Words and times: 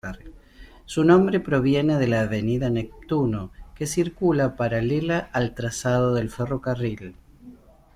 Su 0.85 1.03
nombre 1.03 1.39
proviene 1.39 1.99
de 1.99 2.07
la 2.07 2.21
Avenida 2.21 2.71
Neptuno, 2.71 3.51
que 3.75 3.85
circula 3.85 4.55
paralela 4.55 5.29
al 5.31 5.53
trazado 5.53 6.15
del 6.15 6.31
ferrocarril. 6.31 7.15